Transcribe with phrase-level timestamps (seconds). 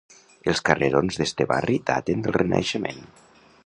[0.53, 3.09] Els carrerons d'este barri daten del Renaixement.